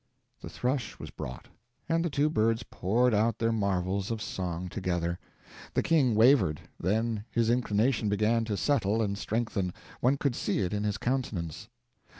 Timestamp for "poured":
2.63-3.13